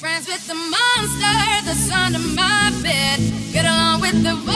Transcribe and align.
friends 0.00 0.26
with 0.26 0.46
the 0.46 0.54
monster 0.54 1.36
that's 1.66 1.90
under 1.92 2.18
my 2.34 2.72
bed. 2.82 3.20
Get 3.52 3.66
along 3.66 4.00
with 4.00 4.22
the 4.22 4.49